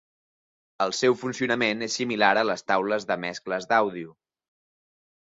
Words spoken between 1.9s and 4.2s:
similar a les taules de mescles d'àudio.